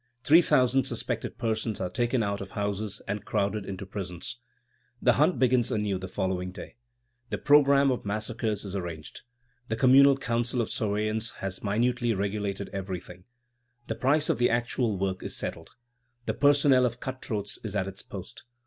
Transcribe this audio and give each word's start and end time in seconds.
Three 0.23 0.41
thousand 0.41 0.85
suspected 0.85 1.37
persons 1.37 1.79
are 1.79 1.87
taken 1.87 2.23
out 2.23 2.41
of 2.41 2.49
houses, 2.49 3.03
and 3.07 3.23
crowded 3.23 3.67
into 3.67 3.85
prisons. 3.85 4.39
The 4.99 5.13
hunt 5.13 5.37
begins 5.37 5.71
anew 5.71 5.99
the 5.99 6.07
following 6.07 6.49
day. 6.51 6.73
The 7.29 7.37
programme 7.37 7.91
of 7.91 8.03
massacres 8.03 8.65
is 8.65 8.75
arranged. 8.75 9.21
The 9.69 9.75
Communal 9.75 10.17
Council 10.17 10.59
of 10.59 10.71
Surveillance 10.71 11.29
has 11.41 11.63
minutely 11.63 12.15
regulated 12.15 12.69
everything. 12.69 13.25
The 13.85 13.93
price 13.93 14.27
of 14.27 14.39
the 14.39 14.49
actual 14.49 14.97
work 14.97 15.21
is 15.21 15.37
settled. 15.37 15.69
The 16.25 16.33
personnel 16.33 16.87
of 16.87 16.99
cut 16.99 17.23
throats 17.23 17.59
is 17.63 17.75
at 17.75 17.87
its 17.87 18.01
post. 18.01 18.43